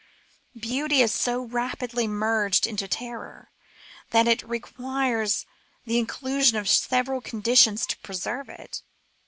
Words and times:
Beauty 0.59 1.03
is 1.03 1.13
so 1.13 1.43
rapidly 1.43 2.07
merged 2.07 2.65
into 2.65 2.87
terror, 2.87 3.51
that 4.09 4.27
it 4.27 4.41
requires 4.41 5.45
the 5.85 6.03
inclu 6.03 6.43
sion 6.43 6.57
of 6.57 6.67
several 6.67 7.21
conditions 7.21 7.85
to 7.85 7.99
preserve 7.99 8.49
it. 8.49 8.81